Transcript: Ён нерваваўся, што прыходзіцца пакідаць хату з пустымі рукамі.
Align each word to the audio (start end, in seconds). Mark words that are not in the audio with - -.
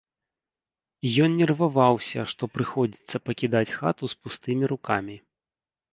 Ён 1.25 1.31
нерваваўся, 1.41 2.19
што 2.33 2.43
прыходзіцца 2.55 3.15
пакідаць 3.27 3.75
хату 3.77 4.03
з 4.15 4.21
пустымі 4.25 4.65
рукамі. 4.73 5.15